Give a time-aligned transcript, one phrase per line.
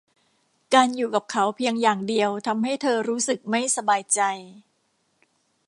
[0.73, 4.21] การอยู่กับเขาเพียงอย่างเดียวทำให้เธอรู้สึกไม่สบายใจ